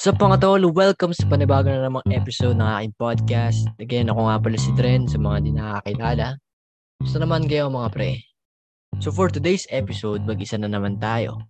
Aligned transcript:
Sa 0.00 0.16
pangatol, 0.16 0.64
welcome 0.72 1.12
sa 1.12 1.28
panibago 1.28 1.68
na 1.68 1.84
namang 1.84 2.08
episode 2.08 2.56
ng 2.56 2.64
aking 2.64 2.96
podcast. 2.96 3.68
Again, 3.76 4.08
ako 4.08 4.32
nga 4.32 4.40
pala 4.40 4.56
si 4.56 4.72
Dren 4.72 5.04
sa 5.04 5.20
mga 5.20 5.44
di 5.44 5.52
nakakilala. 5.52 6.40
Gusto 7.04 7.20
naman 7.20 7.44
kayo 7.44 7.68
mga 7.68 7.92
pre. 7.92 8.16
So 9.04 9.12
for 9.12 9.28
today's 9.28 9.68
episode, 9.68 10.24
mag-isa 10.24 10.56
na 10.56 10.72
naman 10.72 10.96
tayo. 10.96 11.44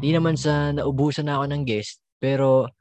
Di 0.00 0.16
naman 0.16 0.40
sa 0.40 0.72
naubusan 0.72 1.28
na 1.28 1.36
ako 1.36 1.44
ng 1.44 1.62
guest, 1.68 2.00
pero 2.16 2.72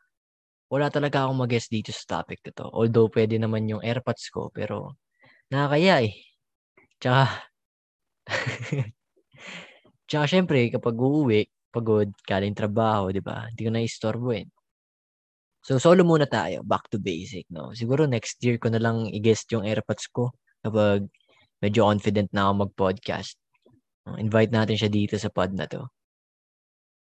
wala 0.72 0.88
talaga 0.88 1.28
akong 1.28 1.44
mag-guest 1.44 1.68
dito 1.68 1.92
sa 1.92 2.24
topic 2.24 2.40
na 2.48 2.56
to. 2.56 2.72
Although 2.72 3.12
pwede 3.12 3.36
naman 3.36 3.68
yung 3.68 3.84
airpods 3.84 4.32
ko, 4.32 4.56
pero 4.56 4.96
nakakaya 5.52 6.08
eh. 6.08 6.16
Tsaka, 6.96 7.44
tsaka 10.08 10.26
syempre, 10.32 10.72
kapag 10.72 10.96
uuwi, 10.96 11.44
pagod, 11.76 12.08
galing 12.24 12.56
trabaho, 12.56 13.12
di 13.12 13.20
ba? 13.20 13.52
Hindi 13.52 13.68
ko 13.68 13.72
na 13.76 13.84
istorbo 13.84 14.32
eh. 14.32 14.48
So, 15.68 15.76
solo 15.84 16.08
muna 16.08 16.24
tayo. 16.24 16.64
Back 16.64 16.88
to 16.96 16.98
basic, 16.98 17.44
no? 17.52 17.76
Siguro 17.76 18.08
next 18.08 18.40
year 18.40 18.56
ko 18.56 18.72
na 18.72 18.80
lang 18.80 19.12
i-guest 19.12 19.52
yung 19.52 19.68
AirPods 19.68 20.08
ko 20.16 20.32
kapag 20.64 21.12
medyo 21.60 21.84
confident 21.84 22.32
na 22.32 22.48
ako 22.48 22.72
mag-podcast. 22.72 23.36
Invite 24.16 24.56
natin 24.56 24.80
siya 24.80 24.88
dito 24.88 25.20
sa 25.20 25.28
pod 25.28 25.52
na 25.52 25.68
to. 25.68 25.84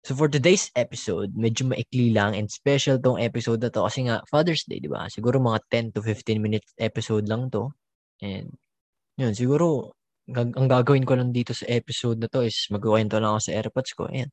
So 0.06 0.14
for 0.14 0.30
today's 0.30 0.70
episode, 0.78 1.34
medyo 1.34 1.66
maikli 1.66 2.14
lang 2.14 2.38
and 2.38 2.46
special 2.46 3.02
tong 3.02 3.18
episode 3.18 3.62
na 3.62 3.70
to 3.70 3.82
kasi 3.82 4.06
nga 4.06 4.22
Father's 4.30 4.62
Day, 4.66 4.78
di 4.78 4.86
ba? 4.86 5.10
Siguro 5.10 5.42
mga 5.42 5.90
10 5.90 5.94
to 5.94 6.00
15 6.02 6.38
minutes 6.38 6.70
episode 6.78 7.26
lang 7.26 7.50
to. 7.50 7.74
And 8.22 8.54
yun, 9.18 9.34
siguro 9.34 9.94
ang 10.30 10.70
gagawin 10.70 11.02
ko 11.02 11.18
lang 11.18 11.34
dito 11.34 11.50
sa 11.50 11.66
episode 11.66 12.22
na 12.22 12.30
to 12.30 12.46
is 12.46 12.70
magkukwento 12.70 13.18
lang 13.18 13.34
ako 13.34 13.42
sa 13.42 13.54
AirPods 13.58 13.90
ko. 13.98 14.06
Ayan. 14.06 14.30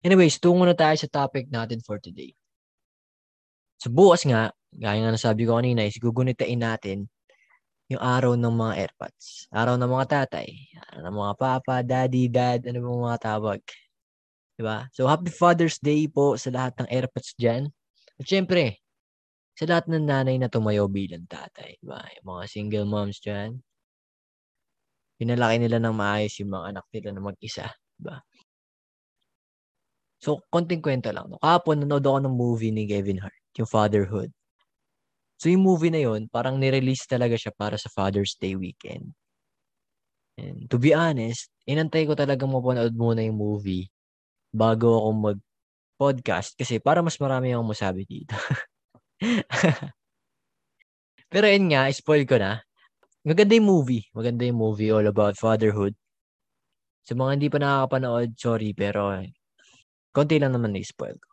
Anyways, 0.00 0.40
tungo 0.40 0.64
na 0.64 0.72
tayo 0.72 0.96
sa 0.96 1.12
topic 1.12 1.52
natin 1.52 1.84
for 1.84 2.00
today. 2.00 2.32
So 3.80 3.88
bukas 3.88 4.28
nga, 4.28 4.52
gaya 4.76 5.00
nga 5.00 5.16
nasabi 5.16 5.48
ko 5.48 5.56
kanina, 5.56 5.88
is 5.88 5.96
gugunitain 5.96 6.60
natin 6.60 7.08
yung 7.88 8.02
araw 8.04 8.36
ng 8.36 8.52
mga 8.52 8.72
airpods. 8.76 9.48
Araw 9.50 9.80
ng 9.80 9.88
mga 9.88 10.06
tatay. 10.20 10.48
Araw 10.92 11.00
ng 11.08 11.16
mga 11.16 11.34
papa, 11.40 11.74
daddy, 11.80 12.28
dad, 12.28 12.60
ano 12.68 12.78
bang 12.84 13.02
mga 13.08 13.20
tawag. 13.24 13.60
Diba? 14.60 14.84
So 14.92 15.08
happy 15.08 15.32
Father's 15.32 15.80
Day 15.80 16.06
po 16.12 16.36
sa 16.36 16.52
lahat 16.52 16.76
ng 16.76 16.88
airpods 16.92 17.32
dyan. 17.40 17.72
At 18.20 18.28
syempre, 18.28 18.84
sa 19.56 19.64
lahat 19.64 19.88
ng 19.88 20.04
nanay 20.04 20.36
na 20.36 20.52
tumayo 20.52 20.84
bilang 20.86 21.24
tatay. 21.24 21.80
Diba? 21.80 22.04
Yung 22.20 22.26
mga 22.36 22.42
single 22.52 22.86
moms 22.86 23.16
dyan. 23.24 23.64
Pinalaki 25.16 25.56
nila 25.56 25.80
ng 25.80 25.96
maayos 25.96 26.36
yung 26.36 26.52
mga 26.52 26.76
anak 26.76 26.86
nila 26.92 27.08
na 27.16 27.22
mag-isa. 27.24 27.66
Diba? 27.96 28.20
So, 30.20 30.44
konting 30.52 30.84
kwento 30.84 31.08
lang. 31.16 31.32
No? 31.32 31.40
Kahapon, 31.40 31.80
nanood 31.80 32.04
ako 32.04 32.18
ng 32.28 32.34
movie 32.36 32.76
ni 32.76 32.84
Kevin 32.84 33.24
Hart 33.24 33.39
yung 33.58 33.66
fatherhood. 33.66 34.30
So 35.40 35.48
yung 35.48 35.64
movie 35.64 35.88
na 35.88 36.04
yun, 36.04 36.28
parang 36.28 36.60
nirelease 36.60 37.08
talaga 37.08 37.32
siya 37.32 37.48
para 37.56 37.80
sa 37.80 37.88
Father's 37.88 38.36
Day 38.36 38.60
weekend. 38.60 39.16
And 40.36 40.68
to 40.68 40.76
be 40.76 40.92
honest, 40.92 41.48
inantay 41.64 42.04
ko 42.04 42.12
talaga 42.12 42.44
mapanood 42.44 42.92
muna 42.92 43.24
yung 43.24 43.40
movie 43.40 43.88
bago 44.52 45.00
ako 45.00 45.08
mag-podcast 45.32 46.60
kasi 46.60 46.76
para 46.76 47.00
mas 47.00 47.16
marami 47.16 47.56
akong 47.56 47.72
masabi 47.72 48.04
dito. 48.04 48.36
Pero 51.32 51.46
yun 51.48 51.72
nga, 51.72 51.88
spoil 51.88 52.28
ko 52.28 52.36
na. 52.36 52.60
Maganda 53.24 53.56
yung 53.56 53.68
movie. 53.68 54.04
Maganda 54.12 54.44
yung 54.44 54.60
movie 54.60 54.92
all 54.92 55.08
about 55.08 55.40
fatherhood. 55.40 55.96
Sa 57.08 57.16
mga 57.16 57.30
hindi 57.32 57.48
pa 57.48 57.58
nakakapanood, 57.62 58.36
sorry, 58.36 58.76
pero 58.76 59.08
konti 60.12 60.36
lang 60.36 60.52
naman 60.52 60.76
na-spoil 60.76 61.16
ko 61.16 61.29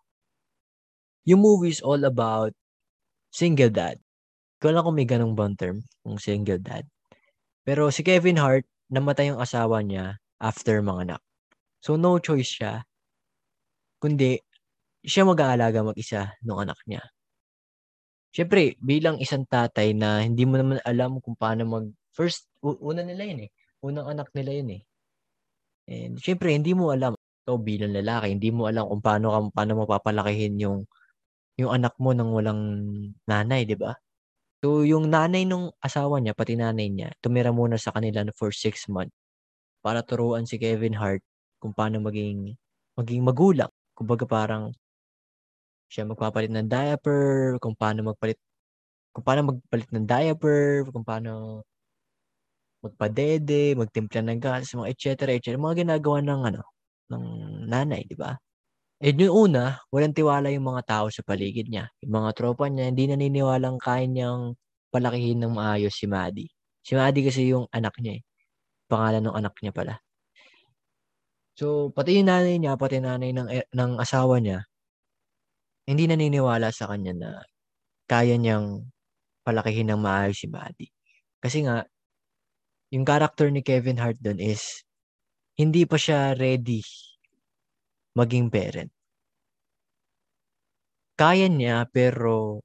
yung 1.27 1.43
movie 1.43 1.75
is 1.75 1.83
all 1.83 1.99
about 2.07 2.55
single 3.29 3.69
dad. 3.69 3.99
Ko 4.63 4.71
lang 4.71 4.87
kung 4.87 4.95
may 4.95 5.05
ganong 5.05 5.35
bang 5.35 5.53
term, 5.59 5.77
kung 6.01 6.17
single 6.17 6.57
dad. 6.63 6.87
Pero 7.67 7.91
si 7.91 8.01
Kevin 8.01 8.39
Hart, 8.39 8.63
namatay 8.87 9.35
yung 9.35 9.43
asawa 9.43 9.83
niya 9.83 10.15
after 10.39 10.79
mga 10.79 11.11
anak. 11.11 11.21
So 11.83 11.99
no 11.99 12.17
choice 12.17 12.57
siya, 12.57 12.87
kundi 13.99 14.39
siya 15.03 15.27
mag-aalaga 15.27 15.83
mag-isa 15.83 16.31
ng 16.47 16.57
anak 16.63 16.79
niya. 16.87 17.03
Siyempre, 18.31 18.77
bilang 18.79 19.17
isang 19.17 19.43
tatay 19.49 19.97
na 19.97 20.21
hindi 20.21 20.45
mo 20.45 20.59
naman 20.61 20.79
alam 20.85 21.19
kung 21.19 21.35
paano 21.35 21.65
mag... 21.65 21.85
First, 22.13 22.49
una 22.61 23.01
nila 23.01 23.23
yun 23.25 23.45
eh. 23.45 23.49
Unang 23.81 24.09
anak 24.09 24.29
nila 24.33 24.51
yun 24.57 24.69
eh. 24.77 24.81
And 25.87 26.19
siyempre, 26.19 26.53
hindi 26.53 26.73
mo 26.77 26.91
alam. 26.93 27.15
Ikaw 27.47 27.57
bilang 27.63 27.95
lalaki, 27.95 28.35
hindi 28.35 28.49
mo 28.51 28.67
alam 28.67 28.85
kung 28.91 29.01
paano, 29.01 29.49
paano 29.55 29.71
mapapalakihin 29.85 30.59
yung 30.59 30.85
yung 31.59 31.71
anak 31.73 31.93
mo 32.01 32.13
nang 32.15 32.31
walang 32.33 32.61
nanay, 33.29 33.65
'di 33.67 33.77
ba? 33.79 33.93
So, 34.63 34.83
yung 34.87 35.09
nanay 35.13 35.45
nung 35.47 35.71
asawa 35.83 36.19
niya, 36.21 36.33
pati 36.37 36.55
nanay 36.57 36.89
niya, 36.91 37.09
tumira 37.23 37.51
muna 37.55 37.77
sa 37.81 37.93
kanila 37.95 38.25
for 38.37 38.51
six 38.55 38.87
months 38.91 39.13
para 39.85 40.01
turuan 40.05 40.45
si 40.49 40.57
Kevin 40.61 40.95
Hart 40.97 41.23
kung 41.61 41.73
paano 41.77 42.01
maging 42.03 42.55
maging 42.99 43.21
magulang. 43.25 43.71
Kumbaga 43.97 44.25
parang 44.29 44.73
siya 45.91 46.03
magpapalit 46.07 46.51
ng 46.51 46.67
diaper, 46.67 47.55
kung 47.63 47.75
paano 47.79 47.99
magpalit 48.11 48.37
kung 49.15 49.25
paano 49.25 49.41
magpalit 49.55 49.89
ng 49.93 50.05
diaper, 50.07 50.85
kung 50.93 51.05
paano 51.07 51.63
magpadede, 52.85 53.73
magtimpla 53.79 54.21
ng 54.21 54.39
gas, 54.45 54.73
mga 54.77 54.87
et 54.93 54.97
cetera, 55.01 55.31
et 55.33 55.41
cetera. 55.41 55.57
Mga 55.65 55.75
ginagawa 55.85 56.17
ng 56.21 56.41
ano, 56.53 56.61
ng 57.09 57.23
nanay, 57.71 58.01
di 58.05 58.13
ba? 58.13 58.37
Eh, 58.97 59.13
yung 59.13 59.53
una, 59.53 59.77
walang 59.93 60.09
tiwala 60.09 60.49
yung 60.49 60.73
mga 60.73 60.81
tao 60.89 61.05
sa 61.13 61.21
paligid 61.21 61.69
niya. 61.69 61.85
Yung 62.01 62.17
mga 62.17 62.29
tropa 62.33 62.65
niya, 62.65 62.89
hindi 62.89 63.05
naniniwalang 63.05 63.77
kaya 63.77 64.09
niyang 64.09 64.57
palakihin 64.89 65.37
ng 65.45 65.53
maayos 65.53 65.93
si 65.93 66.09
Maddie. 66.09 66.49
Si 66.81 66.97
Maddie 66.97 67.21
kasi 67.29 67.53
yung 67.53 67.69
anak 67.69 67.93
niya 68.01 68.17
eh. 68.17 68.23
Pangalan 68.89 69.29
ng 69.29 69.35
anak 69.37 69.53
niya 69.61 69.69
pala. 69.69 70.01
So, 71.53 71.93
pati 71.93 72.17
yung 72.17 72.29
nanay 72.29 72.57
niya, 72.57 72.73
pati 72.73 72.97
nanay 72.97 73.37
ng, 73.37 73.49
eh, 73.53 73.65
ng 73.69 74.01
asawa 74.01 74.41
niya, 74.41 74.65
hindi 75.85 76.09
naniniwala 76.09 76.73
sa 76.73 76.89
kanya 76.89 77.13
na 77.13 77.29
kaya 78.09 78.33
niyang 78.33 78.81
palakihin 79.45 79.93
ng 79.93 80.01
maayos 80.01 80.41
si 80.41 80.49
Maddie. 80.49 80.89
Kasi 81.37 81.69
nga, 81.69 81.85
yung 82.89 83.05
character 83.05 83.53
ni 83.53 83.61
Kevin 83.61 84.01
Hart 84.01 84.17
doon 84.17 84.41
is 84.41 84.81
hindi 85.53 85.85
pa 85.85 86.01
siya 86.01 86.33
ready 86.33 86.81
maging 88.17 88.49
parent. 88.49 88.89
Kaya 91.17 91.45
niya 91.49 91.85
pero 91.89 92.61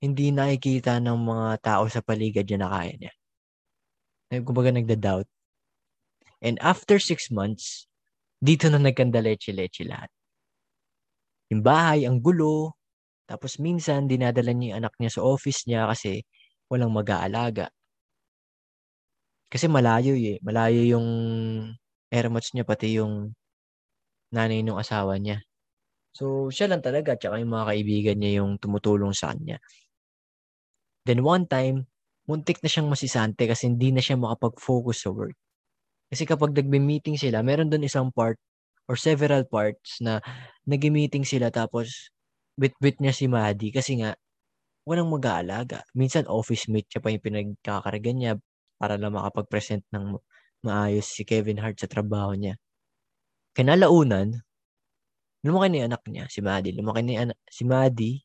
hindi 0.00 0.32
nakikita 0.32 0.96
ng 1.00 1.18
mga 1.20 1.48
tao 1.60 1.84
sa 1.92 2.00
paligid 2.00 2.48
niya 2.48 2.58
na 2.64 2.70
kaya 2.72 2.94
niya. 2.96 3.12
Kumbaga 4.44 4.72
nagda-doubt. 4.72 5.28
And 6.40 6.56
after 6.64 6.96
six 6.96 7.28
months, 7.28 7.84
dito 8.40 8.72
na 8.72 8.80
nagkandaleche-leche 8.80 9.84
lahat. 9.84 10.08
Yung 11.52 11.60
bahay, 11.60 12.08
ang 12.08 12.24
gulo. 12.24 12.72
Tapos 13.28 13.60
minsan, 13.60 14.08
dinadala 14.08 14.56
niya 14.56 14.72
yung 14.72 14.78
anak 14.86 14.94
niya 14.96 15.20
sa 15.20 15.22
office 15.26 15.68
niya 15.68 15.84
kasi 15.90 16.24
walang 16.72 16.94
mag-aalaga. 16.94 17.68
Kasi 19.50 19.66
malayo 19.66 20.14
eh. 20.14 20.38
Malayo 20.40 20.80
yung 20.86 21.08
airmats 22.08 22.54
niya, 22.54 22.64
pati 22.64 22.96
yung 23.02 23.34
nanay 24.34 24.62
ng 24.64 24.78
asawa 24.78 25.16
niya. 25.20 25.42
So, 26.16 26.50
siya 26.50 26.70
lang 26.70 26.82
talaga, 26.84 27.14
tsaka 27.18 27.38
yung 27.42 27.52
mga 27.54 27.68
kaibigan 27.74 28.16
niya 28.20 28.32
yung 28.44 28.58
tumutulong 28.62 29.14
sa 29.14 29.32
kanya. 29.34 29.58
Then 31.08 31.20
one 31.24 31.44
time, 31.48 31.88
muntik 32.28 32.60
na 32.64 32.68
siyang 32.72 32.88
masisante 32.92 33.44
kasi 33.48 33.68
hindi 33.68 33.88
na 33.92 34.00
siya 34.04 34.16
makapag-focus 34.20 34.98
sa 35.08 35.10
work. 35.12 35.36
Kasi 36.12 36.24
kapag 36.28 36.54
nagme-meeting 36.56 37.16
sila, 37.20 37.42
meron 37.44 37.70
doon 37.72 37.86
isang 37.88 38.10
part 38.14 38.38
or 38.90 38.96
several 38.98 39.44
parts 39.46 40.00
na 40.04 40.20
nag-meeting 40.68 41.24
sila 41.26 41.48
tapos 41.54 42.10
bit-bit 42.58 42.98
niya 43.02 43.14
si 43.16 43.26
Maddie 43.30 43.72
kasi 43.74 44.00
nga 44.02 44.14
walang 44.88 45.10
mag-aalaga. 45.12 45.84
Minsan 45.96 46.26
office 46.30 46.66
mate 46.72 46.88
siya 46.90 47.02
pa 47.04 47.10
yung 47.14 47.24
pinagkakaragan 47.24 48.16
niya 48.18 48.32
para 48.80 48.96
lang 49.00 49.14
makapag-present 49.16 49.84
ng 49.94 50.18
maayos 50.66 51.06
si 51.08 51.22
Kevin 51.28 51.60
Hart 51.62 51.78
sa 51.80 51.88
trabaho 51.90 52.34
niya. 52.36 52.56
Kinalaunan, 53.56 54.38
lumaki 55.42 55.66
na 55.70 55.76
yung 55.82 55.88
anak 55.90 56.02
niya, 56.06 56.24
si 56.30 56.40
Maddie. 56.44 56.76
Lumaki 56.76 57.00
na 57.02 57.10
yung 57.14 57.24
anak, 57.30 57.38
si 57.50 57.62
Maddie. 57.66 58.18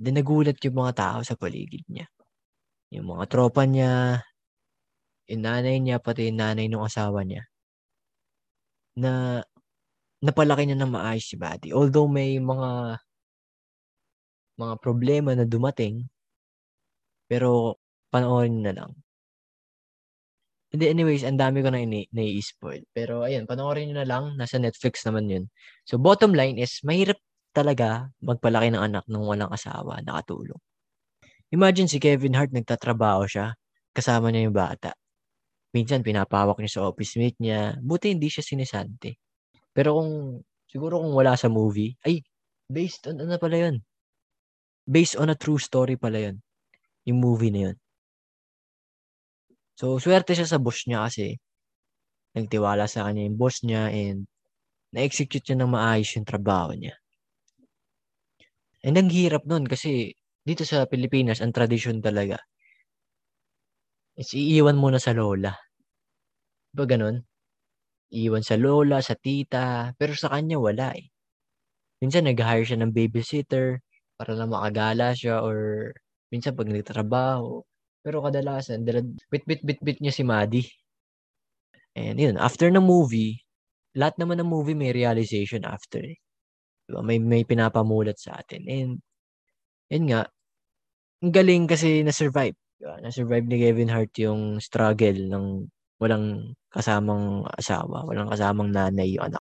Then 0.00 0.16
nagulat 0.16 0.58
yung 0.64 0.76
mga 0.80 0.92
tao 0.96 1.18
sa 1.22 1.36
paligid 1.36 1.84
niya. 1.86 2.08
Yung 2.90 3.06
mga 3.12 3.24
tropa 3.30 3.62
niya, 3.68 4.24
yung 5.30 5.42
nanay 5.46 5.78
niya, 5.78 6.02
pati 6.02 6.26
yung 6.26 6.40
nanay 6.42 6.66
ng 6.66 6.82
asawa 6.82 7.22
niya. 7.22 7.46
Na 8.98 9.40
napalaki 10.24 10.66
niya 10.66 10.78
ng 10.80 10.92
maayos 10.92 11.26
si 11.28 11.36
Maddie. 11.38 11.76
Although 11.76 12.10
may 12.10 12.36
mga 12.40 13.00
mga 14.60 14.74
problema 14.84 15.32
na 15.32 15.48
dumating, 15.48 16.04
pero 17.30 17.78
panoorin 18.12 18.60
na 18.60 18.72
lang. 18.76 18.92
Hindi, 20.70 20.86
anyways, 20.86 21.26
ang 21.26 21.34
dami 21.34 21.66
ko 21.66 21.74
na 21.74 21.82
nai-spoil. 21.82 22.86
Pero 22.94 23.26
ayun, 23.26 23.42
panoorin 23.42 23.90
nyo 23.90 23.96
na 24.02 24.06
lang. 24.06 24.24
Nasa 24.38 24.54
Netflix 24.62 25.02
naman 25.02 25.26
yun. 25.26 25.44
So, 25.82 25.98
bottom 25.98 26.30
line 26.30 26.62
is, 26.62 26.78
mahirap 26.86 27.18
talaga 27.50 28.14
magpalaki 28.22 28.70
ng 28.70 28.78
anak 28.78 29.04
ng 29.10 29.24
walang 29.26 29.50
asawa, 29.50 29.98
nakatulong. 30.06 30.58
Imagine 31.50 31.90
si 31.90 31.98
Kevin 31.98 32.38
Hart 32.38 32.54
nagtatrabaho 32.54 33.26
siya, 33.26 33.58
kasama 33.90 34.30
niya 34.30 34.46
yung 34.46 34.54
bata. 34.54 34.94
Minsan 35.74 36.06
pinapawak 36.06 36.62
niya 36.62 36.78
sa 36.78 36.82
office 36.86 37.18
mate 37.18 37.38
niya, 37.42 37.74
buti 37.82 38.14
hindi 38.14 38.30
siya 38.30 38.46
sinisante. 38.46 39.18
Pero 39.74 39.98
kung, 39.98 40.38
siguro 40.70 41.02
kung 41.02 41.10
wala 41.14 41.34
sa 41.34 41.50
movie, 41.50 41.98
ay, 42.06 42.22
based 42.70 43.10
on 43.10 43.18
ano 43.18 43.34
pala 43.42 43.58
yun? 43.58 43.82
Based 44.86 45.18
on 45.18 45.34
a 45.34 45.38
true 45.38 45.58
story 45.58 45.98
pala 45.98 46.30
yun. 46.30 46.38
Yung 47.10 47.18
movie 47.18 47.50
na 47.50 47.70
yun. 47.70 47.76
So, 49.80 49.96
swerte 50.04 50.32
siya 50.36 50.44
sa 50.52 50.60
boss 50.64 50.84
niya 50.84 51.08
kasi 51.08 51.26
nagtiwala 52.36 52.84
sa 52.90 53.06
kanya 53.08 53.22
yung 53.26 53.38
boss 53.40 53.56
niya 53.66 53.88
and 54.02 54.20
na-execute 54.94 55.44
niya 55.46 55.58
ng 55.60 55.72
maayos 55.76 56.10
yung 56.16 56.28
trabaho 56.28 56.72
niya. 56.76 56.94
And 58.84 58.96
ang 59.00 59.08
hirap 59.12 59.44
nun 59.48 59.64
kasi 59.72 60.12
dito 60.48 60.64
sa 60.68 60.84
Pilipinas, 60.92 61.40
ang 61.40 61.52
tradisyon 61.56 62.00
talaga 62.04 62.40
is 64.20 64.30
iiwan 64.36 64.78
mo 64.80 64.88
na 64.90 65.00
sa 65.02 65.12
lola. 65.18 65.52
Diba 66.72 66.86
ganun? 66.86 67.16
Iiwan 68.14 68.44
sa 68.46 68.56
lola, 68.58 68.98
sa 69.02 69.14
tita, 69.18 69.94
pero 69.98 70.12
sa 70.18 70.30
kanya 70.34 70.58
wala 70.58 70.94
eh. 70.98 71.10
Minsan 72.02 72.26
nag-hire 72.28 72.66
siya 72.66 72.78
ng 72.80 72.94
babysitter 72.96 73.80
para 74.18 74.32
lang 74.38 74.52
makagala 74.54 75.12
siya 75.16 75.40
or 75.44 75.90
minsan 76.32 76.56
pag 76.58 76.68
nagtatrabaho. 76.70 77.62
Pero 78.00 78.24
kadalasan, 78.24 78.84
bit-bit-bit-bit 79.28 79.98
niya 80.00 80.12
si 80.14 80.24
Maddie. 80.24 80.68
And 81.96 82.16
yun, 82.16 82.36
after 82.40 82.70
ng 82.70 82.82
movie, 82.82 83.42
lahat 83.98 84.16
naman 84.16 84.40
ng 84.40 84.48
movie 84.48 84.78
may 84.78 84.94
realization 84.94 85.66
after. 85.66 86.00
Eh. 86.00 86.16
Diba? 86.88 87.02
May, 87.04 87.18
may 87.20 87.42
pinapamulat 87.44 88.18
sa 88.18 88.38
atin. 88.40 88.64
And, 88.70 88.92
yun 89.92 90.04
nga, 90.10 90.22
ang 91.22 91.32
galing 91.34 91.66
kasi 91.70 92.02
na-survive. 92.06 92.56
Diba? 92.80 92.96
Na-survive 93.04 93.46
ni 93.46 93.56
Kevin 93.60 93.92
Hart 93.92 94.14
yung 94.22 94.58
struggle 94.62 95.20
ng 95.28 95.46
walang 96.00 96.56
kasamang 96.72 97.44
asawa, 97.58 98.06
walang 98.08 98.30
kasamang 98.32 98.72
nanay 98.72 99.18
yung 99.18 99.28
anak. 99.34 99.44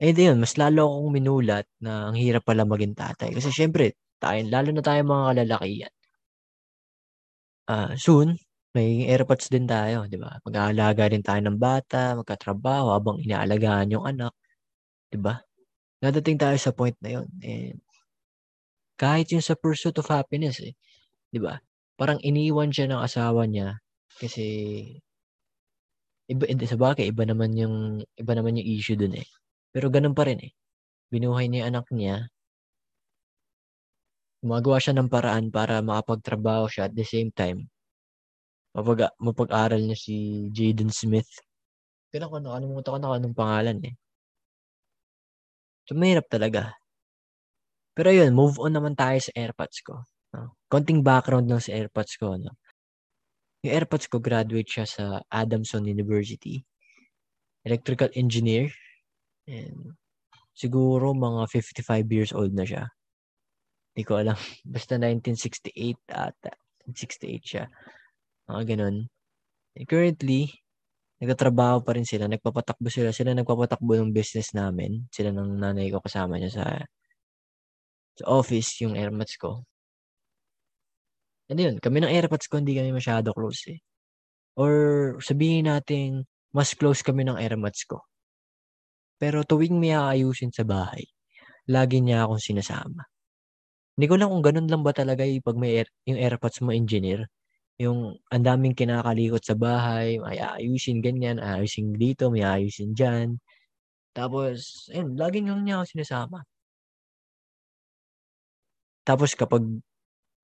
Eh 0.00 0.14
di 0.14 0.30
yun, 0.30 0.38
mas 0.38 0.54
lalo 0.56 0.86
akong 0.88 1.10
minulat 1.14 1.66
na 1.82 2.08
ang 2.10 2.16
hirap 2.18 2.46
pala 2.46 2.62
maging 2.66 2.94
tatay. 2.94 3.34
Kasi 3.34 3.50
syempre, 3.50 3.98
tayo, 4.22 4.40
lalo 4.46 4.70
na 4.72 4.82
tayo 4.82 5.00
mga 5.04 5.24
kalalakihan. 5.34 5.92
Uh, 7.68 7.92
soon, 8.00 8.40
may 8.72 9.04
airpods 9.12 9.52
din 9.52 9.68
tayo, 9.68 10.08
di 10.08 10.16
ba? 10.16 10.40
Mag-aalaga 10.40 11.12
din 11.12 11.20
tayo 11.20 11.40
ng 11.44 11.60
bata, 11.60 12.16
magkatrabaho 12.16 12.96
habang 12.96 13.20
inaalagaan 13.20 13.92
yung 13.92 14.04
anak, 14.08 14.32
di 15.12 15.18
ba? 15.20 15.40
Nadating 16.04 16.38
tayo 16.40 16.56
sa 16.60 16.72
point 16.74 16.96
na 17.02 17.20
yun. 17.20 17.28
And 17.44 17.78
kahit 18.98 19.30
yung 19.30 19.44
sa 19.44 19.54
pursuit 19.54 19.94
of 20.00 20.10
happiness, 20.10 20.58
eh, 20.64 20.74
di 21.32 21.40
ba? 21.42 21.58
Parang 21.98 22.20
iniwan 22.22 22.70
siya 22.74 22.88
ng 22.90 23.02
asawa 23.02 23.44
niya 23.48 23.78
kasi 24.18 24.46
iba 26.28 26.44
hindi 26.44 26.64
sa 26.68 26.76
bagay, 26.76 27.08
iba 27.08 27.24
naman 27.24 27.56
yung 27.56 28.04
iba 28.20 28.32
naman 28.36 28.60
yung 28.60 28.68
issue 28.68 28.96
dun 29.00 29.16
eh. 29.16 29.26
Pero 29.72 29.88
ganun 29.88 30.12
pa 30.16 30.28
rin 30.28 30.40
eh. 30.44 30.52
Binuhay 31.12 31.46
niya 31.48 31.66
yung 31.66 31.70
anak 31.76 31.86
niya. 31.92 32.16
Gumagawa 34.40 34.78
siya 34.78 34.94
ng 34.94 35.10
paraan 35.10 35.50
para 35.50 35.82
makapagtrabaho 35.82 36.70
siya 36.70 36.86
at 36.86 36.94
the 36.94 37.06
same 37.06 37.34
time 37.34 37.66
mapag 38.78 39.10
mapag-aral 39.18 39.80
niya 39.82 39.98
si 39.98 40.46
Jaden 40.54 40.94
Smith. 40.94 41.28
Kailan 42.14 42.30
ko 42.30 42.38
nakalimutan 42.38 42.92
ko 42.94 42.98
na 42.98 43.18
anong 43.18 43.36
pangalan 43.36 43.78
eh. 43.84 43.94
So, 45.88 45.96
mahirap 45.96 46.28
talaga. 46.28 46.76
Pero 47.96 48.12
yun, 48.12 48.36
move 48.36 48.60
on 48.62 48.76
naman 48.76 48.94
tayo 48.94 49.18
sa 49.18 49.32
AirPods 49.34 49.78
ko. 49.82 50.04
No? 50.36 50.54
Konting 50.68 51.02
background 51.02 51.48
lang 51.48 51.58
sa 51.64 51.74
AirPods 51.74 52.14
ko. 52.20 52.36
No? 52.36 52.54
Yung 53.64 53.72
AirPods 53.74 54.06
ko, 54.06 54.22
graduate 54.22 54.68
siya 54.68 54.86
sa 54.86 55.04
Adamson 55.32 55.88
University. 55.88 56.62
Electrical 57.66 58.12
engineer. 58.14 58.70
And 59.48 59.98
siguro 60.54 61.16
mga 61.16 61.50
55 61.50 62.14
years 62.14 62.32
old 62.36 62.52
na 62.52 62.68
siya. 62.68 62.86
Hindi 63.98 64.06
ko 64.06 64.14
alam. 64.14 64.38
Basta 64.78 64.94
1968 64.94 66.06
ata. 66.14 66.54
68 66.86 67.42
siya. 67.42 67.66
Mga 68.46 68.62
ganun. 68.70 69.10
Currently, 69.74 70.54
nagtatrabaho 71.18 71.82
pa 71.82 71.98
rin 71.98 72.06
sila. 72.06 72.30
Nagpapatakbo 72.30 72.86
sila. 72.94 73.10
Sila 73.10 73.34
nagpapatakbo 73.34 73.98
ng 73.98 74.14
business 74.14 74.54
namin. 74.54 75.10
Sila 75.10 75.34
ng 75.34 75.58
nanay 75.58 75.90
ko 75.90 75.98
kasama 75.98 76.38
niya 76.38 76.62
sa, 76.62 76.66
sa 78.22 78.24
office, 78.30 78.86
yung 78.86 78.94
airmats 78.94 79.34
ko. 79.34 79.66
And 81.50 81.58
yun, 81.58 81.74
kami 81.82 81.98
ng 81.98 82.14
airpods 82.14 82.46
ko, 82.46 82.62
hindi 82.62 82.78
kami 82.78 82.94
masyado 82.94 83.34
close 83.34 83.74
eh. 83.74 83.82
Or 84.54 84.70
sabihin 85.18 85.66
natin, 85.66 86.22
mas 86.54 86.70
close 86.78 87.02
kami 87.02 87.26
ng 87.26 87.34
airmats 87.34 87.82
ko. 87.82 88.06
Pero 89.18 89.42
tuwing 89.42 89.74
may 89.74 89.90
aayusin 89.90 90.54
sa 90.54 90.62
bahay, 90.62 91.02
lagi 91.66 91.98
niya 91.98 92.22
akong 92.22 92.38
sinasama. 92.38 93.02
Hindi 93.98 94.06
ko 94.10 94.14
lang 94.14 94.30
kung 94.30 94.44
ganun 94.46 94.68
lang 94.70 94.82
ba 94.86 94.92
talaga 94.94 95.26
yung 95.26 95.42
pag 95.42 95.58
may 95.58 95.82
air, 95.82 95.88
yung 96.06 96.18
airpods 96.22 96.62
mo 96.62 96.70
engineer. 96.70 97.26
Yung 97.82 98.14
ang 98.30 98.44
daming 98.46 98.74
kinakalikot 98.78 99.42
sa 99.42 99.54
bahay, 99.58 100.18
may 100.22 100.38
aayusin 100.38 101.02
ganyan, 101.02 101.38
aayusin 101.42 101.94
dito, 101.98 102.30
may 102.30 102.46
aayusin 102.46 102.94
dyan. 102.94 103.38
Tapos, 104.16 104.88
ayun, 104.92 105.14
lagi 105.18 105.40
lang 105.44 105.62
niya 105.66 105.82
ako 105.82 105.86
sinasama. 105.94 106.38
Tapos 109.06 109.30
kapag 109.34 109.64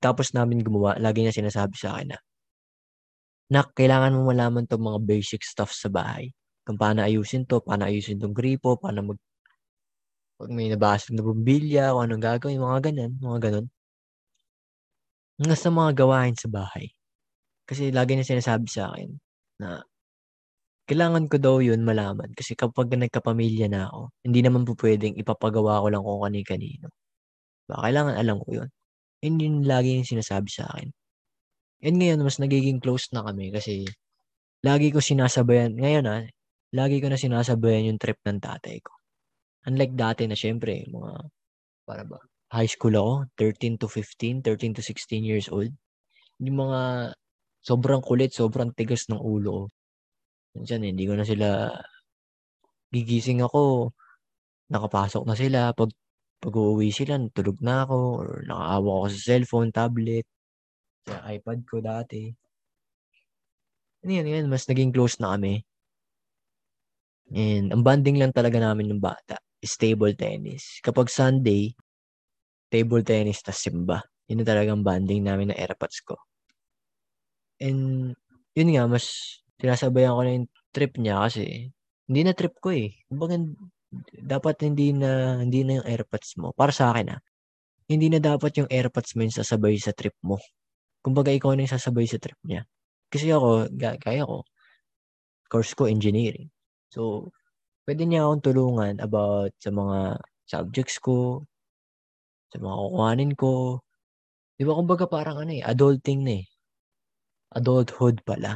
tapos 0.04 0.28
namin 0.36 0.60
gumawa, 0.66 0.96
lagi 1.00 1.20
niya 1.24 1.34
sinasabi 1.34 1.74
sa 1.80 1.96
akin 1.96 2.08
na, 2.14 2.18
Nak, 3.52 3.76
kailangan 3.76 4.16
mo 4.16 4.32
malaman 4.32 4.64
tong 4.68 4.84
mga 4.88 5.00
basic 5.04 5.44
stuff 5.44 5.72
sa 5.72 5.88
bahay. 5.92 6.32
Kung 6.64 6.80
paano 6.80 7.04
ayusin 7.04 7.44
to, 7.44 7.60
paano 7.60 7.84
ayusin 7.88 8.16
tong 8.20 8.32
gripo, 8.32 8.80
paano 8.80 9.12
mag 9.12 9.20
pag 10.44 10.52
may 10.52 10.68
nabasag 10.68 11.16
na 11.16 11.24
bumbilya, 11.24 11.96
kung 11.96 12.04
anong 12.04 12.24
gagawin, 12.28 12.60
mga 12.60 12.80
ganun, 12.92 13.12
mga 13.16 13.38
ganun. 13.48 13.66
Hanggang 15.40 15.60
sa 15.64 15.70
mga 15.72 15.90
gawain 15.96 16.36
sa 16.36 16.48
bahay. 16.52 16.92
Kasi 17.64 17.88
lagi 17.88 18.12
niya 18.14 18.28
sinasabi 18.28 18.68
sa 18.68 18.92
akin 18.92 19.10
na 19.56 19.80
kailangan 20.84 21.24
ko 21.32 21.36
daw 21.40 21.56
yun 21.64 21.80
malaman. 21.80 22.28
Kasi 22.36 22.52
kapag 22.52 22.92
nagkapamilya 22.92 23.72
na 23.72 23.88
ako, 23.88 24.12
hindi 24.28 24.40
naman 24.44 24.68
po 24.68 24.76
pwedeng 24.84 25.16
ipapagawa 25.16 25.80
ko 25.80 25.86
lang 25.88 26.04
kung 26.04 26.20
kani-kanino. 26.28 26.92
Ba, 27.68 27.80
kailangan 27.88 28.20
alam 28.20 28.36
ko 28.44 28.48
yun. 28.64 28.68
Yun 29.24 29.36
yung 29.40 29.58
lagi 29.64 29.96
yung 30.00 30.08
sinasabi 30.08 30.48
sa 30.52 30.68
akin. 30.76 30.92
And 31.84 31.96
ngayon, 32.00 32.20
mas 32.24 32.36
nagiging 32.40 32.80
close 32.84 33.08
na 33.16 33.24
kami 33.24 33.52
kasi 33.52 33.88
lagi 34.64 34.92
ko 34.92 35.00
sinasabayan, 35.00 35.76
ngayon 35.76 36.04
ah, 36.08 36.24
lagi 36.76 37.00
ko 37.00 37.08
na 37.12 37.20
sinasabayan 37.20 37.88
yung 37.94 38.00
trip 38.00 38.20
ng 38.24 38.40
tatay 38.40 38.80
ko. 38.84 38.92
Unlike 39.64 39.94
dati 39.96 40.22
na 40.28 40.36
syempre, 40.36 40.84
mga, 40.84 41.12
para 41.88 42.04
ba, 42.04 42.20
high 42.52 42.68
school 42.68 42.94
ako, 42.94 43.14
13 43.40 43.80
to 43.80 43.88
15, 43.88 44.44
13 44.44 44.76
to 44.76 44.82
16 44.84 45.24
years 45.24 45.48
old. 45.48 45.72
Yung 46.44 46.58
mga 46.68 47.12
sobrang 47.64 48.04
kulit, 48.04 48.36
sobrang 48.36 48.70
tigas 48.76 49.08
ng 49.08 49.18
ulo 49.18 49.66
ko. 49.66 49.72
Minsan, 50.54 50.84
hindi 50.84 51.08
ko 51.08 51.16
na 51.16 51.26
sila 51.26 51.72
gigising 52.92 53.42
ako, 53.42 53.90
nakapasok 54.70 55.24
na 55.26 55.34
sila. 55.34 55.60
Pag, 55.72 55.90
pag 56.38 56.54
uuwi 56.54 56.92
sila, 56.92 57.18
tulog 57.32 57.58
na 57.64 57.88
ako, 57.88 57.98
or 58.20 58.28
nakaawa 58.46 58.90
ako 59.02 59.06
sa 59.16 59.20
cellphone, 59.32 59.70
tablet, 59.74 60.26
sa 61.08 61.24
iPad 61.32 61.58
ko 61.66 61.80
dati. 61.80 62.28
Ano 64.04 64.10
yan, 64.12 64.28
yan, 64.28 64.46
mas 64.52 64.68
naging 64.68 64.92
close 64.92 65.16
na 65.18 65.34
kami. 65.34 65.64
And 67.32 67.72
ang 67.72 67.82
bonding 67.82 68.20
lang 68.20 68.36
talaga 68.36 68.60
namin 68.60 68.92
ng 68.92 69.00
bata 69.00 69.40
is 69.64 69.80
table 69.80 70.12
tennis. 70.12 70.84
Kapag 70.84 71.08
Sunday, 71.08 71.72
table 72.68 73.00
tennis 73.00 73.40
tas 73.40 73.56
simba. 73.56 74.04
Yun 74.28 74.44
na 74.44 74.46
talagang 74.46 74.84
bonding 74.84 75.24
namin 75.24 75.52
ng 75.52 75.58
airpods 75.58 76.04
ko. 76.04 76.20
And, 77.64 78.12
yun 78.52 78.70
nga, 78.76 78.84
mas 78.84 79.06
sinasabayan 79.56 80.12
ko 80.12 80.20
na 80.20 80.32
yung 80.36 80.48
trip 80.74 80.92
niya 81.00 81.24
kasi 81.24 81.72
hindi 82.04 82.20
na 82.20 82.36
trip 82.36 82.60
ko 82.60 82.68
eh. 82.76 82.92
Kumbaga, 83.08 83.40
dapat 84.12 84.56
hindi 84.68 84.92
na, 84.92 85.40
hindi 85.40 85.64
na 85.64 85.80
yung 85.80 85.88
airpods 85.88 86.36
mo. 86.36 86.52
Para 86.52 86.74
sa 86.74 86.92
akin 86.92 87.16
ah, 87.16 87.20
hindi 87.88 88.08
na 88.12 88.20
dapat 88.20 88.52
yung 88.60 88.68
airpods 88.68 89.16
mo 89.16 89.24
yung 89.24 89.36
sasabay 89.36 89.76
sa 89.80 89.96
trip 89.96 90.16
mo. 90.24 90.40
Kumbaga, 91.04 91.32
ikaw 91.32 91.52
na 91.56 91.64
yung 91.68 91.74
sasabay 91.76 92.08
sa 92.08 92.20
trip 92.20 92.40
niya. 92.44 92.64
Kasi 93.12 93.28
ako, 93.30 93.70
kaya 94.00 94.24
ko, 94.24 94.44
course 95.52 95.76
ko, 95.76 95.86
engineering. 95.86 96.50
So, 96.90 97.30
pwede 97.86 98.02
niya 98.04 98.20
akong 98.28 98.44
tulungan 98.46 98.94
about 99.06 99.52
sa 99.64 99.70
mga 99.72 99.98
subjects 100.52 100.96
ko, 101.00 101.44
sa 102.52 102.56
mga 102.64 102.76
kukuhanin 102.82 103.32
ko. 103.42 103.52
Di 104.58 104.62
ba, 104.68 104.72
kumbaga 104.78 105.04
parang 105.14 105.36
ano 105.42 105.52
eh, 105.58 105.62
adulting 105.72 106.20
na 106.26 106.34
eh 106.42 106.46
adulthood 107.58 108.20
pala. 108.26 108.52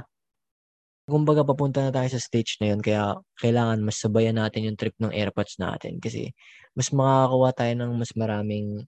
kumbaga 1.08 1.40
papunta 1.50 1.80
na 1.80 1.92
tayo 1.96 2.08
sa 2.12 2.20
stage 2.20 2.60
na 2.60 2.66
yun 2.76 2.80
kaya 2.84 3.16
kailangan 3.40 3.80
mas 3.80 3.96
sabayan 4.02 4.36
natin 4.36 4.68
yung 4.68 4.78
trip 4.80 4.92
ng 5.00 5.12
AirPods 5.20 5.56
natin 5.56 5.96
kasi 6.04 6.36
mas 6.76 6.92
makakakuha 6.92 7.50
tayo 7.56 7.72
ng 7.80 7.92
mas 7.96 8.12
maraming 8.12 8.84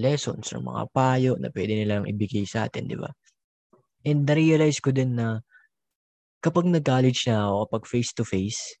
lessons 0.00 0.48
or 0.56 0.60
mga 0.64 0.84
payo 0.96 1.32
na 1.36 1.48
pwede 1.52 1.72
nilang 1.76 2.08
ibigay 2.08 2.44
sa 2.48 2.66
atin, 2.70 2.86
di 2.88 2.96
ba? 2.96 3.10
And 4.06 4.24
na-realize 4.28 4.78
ko 4.80 4.90
din 4.94 5.18
na 5.18 5.42
kapag 6.44 6.66
nag-college 6.70 7.26
na 7.28 7.50
ako, 7.50 7.54
kapag 7.66 7.84
face-to-face, 7.90 8.78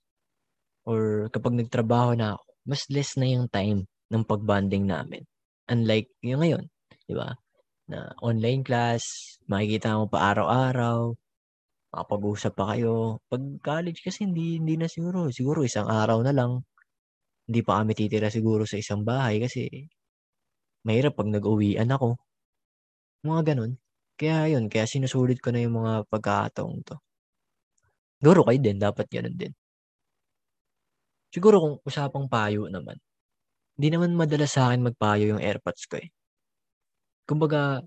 or 0.88 1.28
kapag 1.28 1.54
nagtrabaho 1.60 2.16
na 2.16 2.40
ako, 2.40 2.44
mas 2.64 2.82
less 2.88 3.12
na 3.20 3.28
yung 3.28 3.46
time 3.52 3.84
ng 4.08 4.24
pag-bonding 4.24 4.88
namin. 4.88 5.22
Unlike 5.68 6.08
yung 6.24 6.40
ngayon, 6.40 6.64
di 7.04 7.14
ba? 7.14 7.36
Na 7.88 8.12
online 8.24 8.64
class, 8.64 9.04
makikita 9.48 10.00
mo 10.00 10.08
pa 10.08 10.32
araw-araw, 10.32 11.12
makapag-usap 11.92 12.52
pa 12.56 12.64
kayo. 12.76 13.20
Pag 13.28 13.42
college 13.60 14.00
kasi 14.04 14.24
hindi, 14.28 14.56
hindi 14.60 14.76
na 14.80 14.88
siguro. 14.88 15.28
Siguro 15.32 15.64
isang 15.64 15.88
araw 15.88 16.20
na 16.24 16.32
lang. 16.32 16.64
Hindi 17.48 17.60
pa 17.64 17.80
kami 17.80 17.92
titira 17.96 18.28
siguro 18.32 18.64
sa 18.68 18.76
isang 18.80 19.04
bahay 19.04 19.40
kasi 19.44 19.68
mahirap 20.86 21.16
pag 21.18 21.28
nag-uwian 21.32 21.88
ako. 21.92 22.16
Mga 23.26 23.42
ganun. 23.54 23.72
Kaya 24.18 24.50
yun, 24.58 24.66
kaya 24.72 24.86
sinusulit 24.90 25.38
ko 25.44 25.48
na 25.54 25.62
yung 25.62 25.78
mga 25.78 25.92
pagkakataong 26.10 26.80
to. 26.88 26.96
Siguro 28.18 28.40
kayo 28.46 28.58
din, 28.58 28.78
dapat 28.82 29.06
ganun 29.10 29.36
din. 29.38 29.52
Siguro 31.34 31.56
kung 31.60 31.74
usapang 31.84 32.26
payo 32.32 32.68
naman, 32.72 32.96
hindi 33.76 33.88
naman 33.94 34.16
madalas 34.16 34.52
sa 34.56 34.70
akin 34.70 34.80
magpayo 34.88 35.24
yung 35.36 35.42
AirPods 35.42 35.84
ko 35.90 36.00
eh. 36.00 36.08
Kumbaga, 37.28 37.84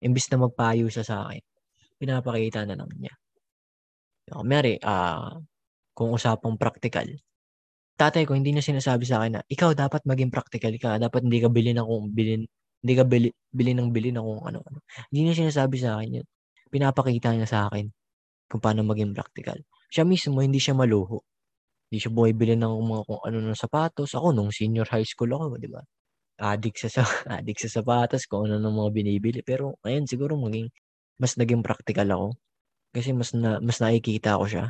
imbis 0.00 0.26
na 0.32 0.40
magpayo 0.44 0.88
siya 0.88 1.04
sa 1.04 1.16
akin, 1.28 1.42
pinapakita 2.00 2.64
na 2.64 2.76
lang 2.80 2.90
niya. 2.96 3.14
Kumari, 4.30 4.78
ah, 4.86 5.36
kung 5.96 6.10
usapang 6.16 6.56
practical, 6.56 7.08
tatay 8.00 8.24
ko 8.24 8.32
hindi 8.38 8.50
niya 8.54 8.64
sinasabi 8.64 9.04
sa 9.04 9.22
akin 9.22 9.32
na 9.40 9.42
ikaw 9.50 9.70
dapat 9.76 10.02
maging 10.08 10.30
practical 10.32 10.72
ka, 10.80 10.96
dapat 10.96 11.20
hindi 11.26 11.38
ka 11.44 11.48
bilhin 11.52 11.76
ng 11.80 11.86
kung 11.88 12.06
bilhin, 12.16 12.42
hindi 12.82 12.94
ka 12.96 13.04
bili, 13.04 13.28
bili 13.52 13.72
ng 13.76 13.90
bili 13.92 14.10
ng 14.14 14.24
kung 14.24 14.42
ano-ano. 14.48 14.80
Hindi 15.12 15.20
niya 15.28 15.34
sinasabi 15.46 15.76
sa 15.82 16.00
akin 16.00 16.22
yun. 16.22 16.26
Pinapakita 16.72 17.34
niya 17.36 17.48
sa 17.50 17.60
akin 17.68 17.90
kung 18.50 18.60
paano 18.64 18.82
maging 18.86 19.12
practical. 19.12 19.58
Siya 19.92 20.04
mismo, 20.08 20.40
hindi 20.40 20.58
siya 20.62 20.74
maluho. 20.78 21.20
Hindi 21.90 21.98
siya 22.02 22.12
bumibili 22.14 22.54
ng 22.54 22.74
mga 22.86 23.02
kung 23.08 23.22
ano 23.26 23.38
ng 23.42 23.58
sapatos. 23.58 24.14
Ako, 24.14 24.30
nung 24.34 24.50
senior 24.54 24.86
high 24.94 25.06
school 25.06 25.30
ako, 25.34 25.58
di 25.58 25.68
ba? 25.70 25.82
Addict 26.40 26.78
sa, 26.86 27.02
addict 27.38 27.60
sa 27.66 27.70
sapatos, 27.82 28.24
kung 28.30 28.46
ano 28.50 28.58
ng 28.62 28.74
mga 28.80 28.90
binibili. 28.94 29.40
Pero 29.46 29.76
ngayon, 29.84 30.06
siguro 30.10 30.34
maging, 30.38 30.70
mas 31.20 31.34
naging 31.40 31.62
practical 31.66 32.08
ako. 32.10 32.28
Kasi 32.94 33.10
mas 33.16 33.30
na, 33.36 33.58
mas 33.62 33.78
nakikita 33.82 34.38
ko 34.40 34.46
siya. 34.48 34.66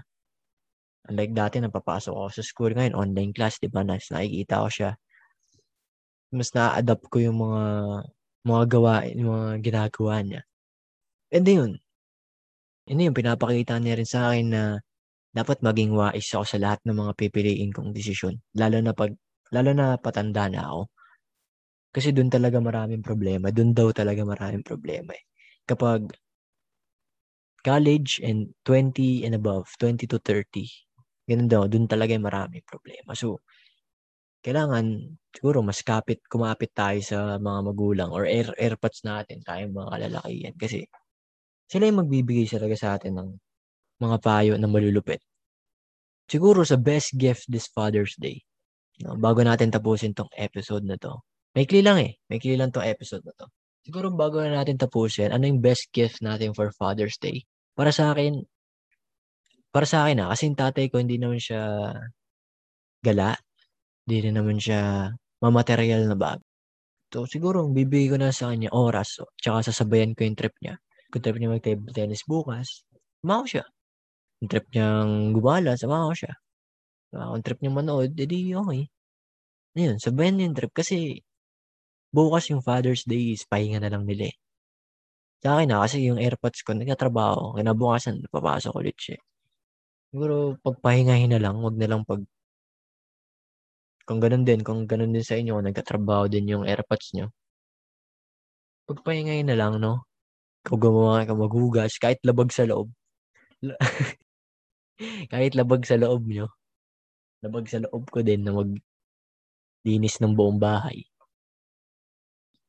Unlike 1.12 1.34
dati, 1.36 1.56
napapasok 1.60 2.12
ako 2.16 2.28
sa 2.32 2.42
school 2.50 2.72
ngayon, 2.76 2.96
online 2.96 3.32
class, 3.36 3.60
di 3.60 3.68
ba? 3.68 3.84
Nas, 3.84 4.08
nakikita 4.12 4.64
ko 4.64 4.68
siya. 4.72 4.90
Mas 6.36 6.50
na-adapt 6.54 7.06
ko 7.12 7.16
yung 7.22 7.38
mga 7.44 7.62
mga 8.50 8.64
gawain, 8.72 9.16
mga 9.20 9.48
ginagawa 9.66 10.14
niya. 10.24 10.40
And 11.34 11.46
yun, 11.48 11.72
yun 12.88 13.04
yung 13.06 13.16
pinapakita 13.18 13.74
niya 13.80 13.94
rin 13.98 14.08
sa 14.08 14.20
akin 14.32 14.46
na 14.52 14.62
dapat 15.30 15.62
maging 15.62 15.94
wais 15.94 16.28
ako 16.34 16.44
sa 16.46 16.58
lahat 16.58 16.80
ng 16.86 16.96
mga 16.96 17.12
pipiliin 17.14 17.70
kong 17.70 17.94
desisyon. 17.94 18.38
Lalo 18.58 18.78
na 18.82 18.92
pag, 18.94 19.14
lalo 19.54 19.70
na 19.74 19.94
patanda 19.98 20.50
na 20.50 20.66
ako. 20.66 20.82
Kasi 21.90 22.14
doon 22.14 22.30
talaga 22.30 22.58
maraming 22.62 23.02
problema. 23.02 23.50
Doon 23.50 23.74
daw 23.74 23.90
talaga 23.90 24.22
maraming 24.22 24.62
problema 24.62 25.10
eh. 25.14 25.24
Kapag 25.66 26.10
college 27.60 28.20
and 28.24 28.54
20 28.64 29.24
and 29.26 29.34
above, 29.36 29.68
20 29.78 30.06
to 30.08 30.18
30. 30.22 30.66
Ganun 31.28 31.48
daw, 31.50 31.62
dun 31.70 31.86
talaga 31.86 32.16
maraming 32.18 32.64
problema. 32.66 33.12
So, 33.14 33.42
kailangan 34.40 35.16
siguro 35.36 35.60
mas 35.60 35.84
kapit, 35.84 36.24
kumapit 36.26 36.72
tayo 36.72 36.98
sa 37.04 37.36
mga 37.36 37.60
magulang 37.70 38.10
or 38.10 38.24
air, 38.24 38.48
airpods 38.56 39.04
natin, 39.04 39.44
tayong 39.44 39.76
mga 39.76 39.88
kalalakihan. 39.94 40.54
Kasi 40.56 40.78
sila 41.70 41.88
yung 41.88 42.00
magbibigay 42.06 42.46
talaga 42.48 42.76
sa 42.78 42.88
atin 42.96 43.14
ng 43.20 43.30
mga 44.00 44.16
payo 44.24 44.52
na 44.56 44.66
malulupit. 44.66 45.20
Siguro 46.30 46.64
sa 46.64 46.78
best 46.80 47.14
gift 47.18 47.46
this 47.50 47.68
Father's 47.68 48.16
Day. 48.16 48.40
No, 49.00 49.16
bago 49.16 49.40
natin 49.44 49.72
tapusin 49.72 50.12
tong 50.12 50.30
episode 50.36 50.84
na 50.84 50.96
to. 51.00 51.20
Maikli 51.56 51.80
lang 51.80 51.98
eh. 51.98 52.12
Maikli 52.30 52.54
lang 52.54 52.70
tong 52.70 52.86
episode 52.86 53.24
na 53.24 53.34
to. 53.34 53.46
Siguro 53.84 54.12
bago 54.12 54.38
na 54.44 54.60
natin 54.60 54.76
tapusin, 54.76 55.32
ano 55.32 55.48
yung 55.48 55.64
best 55.64 55.88
gift 55.90 56.20
natin 56.20 56.52
for 56.52 56.68
Father's 56.76 57.16
Day? 57.16 57.48
Para 57.74 57.90
sa 57.90 58.12
akin, 58.12 58.44
para 59.72 59.88
sa 59.88 60.04
akin 60.06 60.20
ah, 60.22 60.28
kasi 60.32 60.52
yung 60.52 60.58
tatay 60.58 60.92
ko 60.92 61.00
hindi 61.00 61.16
naman 61.16 61.40
siya 61.40 61.92
gala. 63.00 63.36
Hindi 64.04 64.16
rin 64.28 64.34
naman 64.36 64.58
siya 64.60 65.10
mamaterial 65.40 66.04
na 66.06 66.16
bag. 66.16 66.40
So, 67.10 67.26
siguro, 67.26 67.66
bibigay 67.66 68.14
ko 68.14 68.16
na 68.22 68.30
sa 68.30 68.54
kanya 68.54 68.70
oras. 68.70 69.18
Tsaka 69.42 69.66
sasabayan 69.66 70.14
ko 70.14 70.22
yung 70.22 70.38
trip 70.38 70.54
niya. 70.62 70.78
Kung 71.10 71.22
trip 71.24 71.36
niya 71.42 71.50
mag-table 71.50 71.90
tennis 71.90 72.22
bukas, 72.22 72.86
samaho 73.18 73.42
siya. 73.48 73.64
Kung 74.40 74.48
trip 74.48 74.66
niyang 74.72 75.36
gumala, 75.36 75.76
samaho 75.76 76.16
siya. 76.16 76.32
Kung 77.12 77.44
trip 77.44 77.60
niya 77.60 77.72
manood, 77.76 78.12
edi 78.16 78.56
okay. 78.56 78.88
Ayun, 79.76 79.96
sabayan 80.00 80.34
niya 80.38 80.46
yung 80.50 80.58
trip. 80.58 80.72
Kasi, 80.74 80.96
bukas 82.14 82.50
yung 82.52 82.64
Father's 82.64 83.04
Day 83.06 83.36
is 83.36 83.44
pahinga 83.48 83.80
na 83.84 83.92
lang 83.92 84.04
nila 84.08 84.32
eh. 84.32 84.36
Sa 85.44 85.56
akin 85.56 85.68
na, 85.72 85.80
kasi 85.84 86.04
yung 86.04 86.20
AirPods 86.20 86.60
ko, 86.64 86.76
nagtatrabaho. 86.76 87.56
Kinabukasan, 87.56 88.28
papasok 88.28 88.72
ulit 88.76 88.96
siya. 89.00 89.16
Siguro, 90.12 90.56
pagpahingahin 90.64 91.32
na 91.32 91.40
lang, 91.42 91.60
wag 91.64 91.76
na 91.80 91.88
lang 91.90 92.02
pag 92.08 92.22
kung 94.08 94.20
ganun 94.22 94.44
din, 94.48 94.60
kung 94.66 94.84
ganun 94.90 95.12
din 95.14 95.24
sa 95.24 95.36
inyo, 95.40 95.56
kung 95.56 95.66
nagtatrabaho 95.68 96.24
din 96.32 96.50
yung 96.52 96.64
AirPods 96.68 97.14
nyo, 97.16 97.26
pagpahingahin 98.88 99.48
na 99.48 99.56
lang, 99.56 99.80
no? 99.80 100.04
Kung 100.66 100.80
gumawa 100.82 101.24
ka 101.28 101.34
maghugas, 101.36 101.96
kahit 102.02 102.20
labag 102.26 102.50
sa 102.52 102.66
loob. 102.68 102.90
kahit 105.32 105.56
labag 105.56 105.84
sa 105.88 105.96
loob 105.96 106.28
nyo. 106.28 106.48
Labag 107.40 107.66
sa 107.68 107.80
loob 107.80 108.12
ko 108.12 108.20
din 108.20 108.44
na 108.44 108.52
mag 108.52 108.70
linis 109.84 110.20
ng 110.20 110.36
buong 110.36 110.60
bahay. 110.60 111.08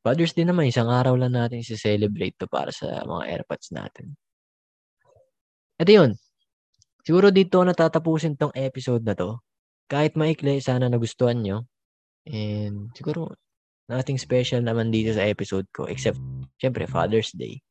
Father's 0.02 0.34
Day 0.34 0.48
naman, 0.48 0.66
isang 0.66 0.90
araw 0.90 1.14
lang 1.14 1.38
natin 1.38 1.62
i-celebrate 1.62 2.34
to 2.42 2.50
para 2.50 2.74
sa 2.74 3.06
mga 3.06 3.38
AirPods 3.38 3.70
natin. 3.70 4.18
At 5.78 5.86
yun, 5.86 6.18
siguro 7.06 7.30
dito 7.30 7.62
natatapusin 7.62 8.34
tong 8.34 8.54
episode 8.58 9.06
na 9.06 9.14
to. 9.14 9.38
Kahit 9.86 10.18
maikli, 10.18 10.58
sana 10.58 10.90
nagustuhan 10.90 11.46
nyo. 11.46 11.70
And 12.26 12.90
siguro, 12.98 13.38
nothing 13.92 14.18
special 14.18 14.66
naman 14.66 14.90
dito 14.90 15.14
sa 15.14 15.28
episode 15.28 15.70
ko 15.70 15.86
except, 15.86 16.18
syempre, 16.58 16.90
Father's 16.90 17.30
Day. 17.36 17.62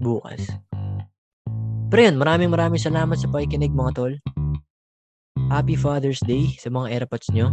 Bukas. 0.00 0.67
Pero 1.88 2.00
yun, 2.04 2.16
maraming 2.20 2.52
maraming 2.52 2.80
salamat 2.80 3.16
sa 3.16 3.32
pakikinig 3.32 3.72
mga 3.72 3.96
tol. 3.96 4.12
Happy 5.48 5.72
Father's 5.72 6.20
Day 6.20 6.52
sa 6.60 6.68
mga 6.68 6.92
AirPods 6.92 7.32
nyo. 7.32 7.48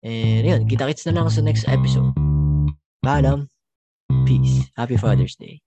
And 0.00 0.44
yun, 0.48 0.64
kita-kits 0.64 1.04
na 1.04 1.20
lang 1.20 1.28
sa 1.28 1.44
next 1.44 1.68
episode. 1.68 2.16
Paalam. 3.04 3.52
Peace. 4.24 4.72
Happy 4.72 4.96
Father's 4.96 5.36
Day. 5.36 5.60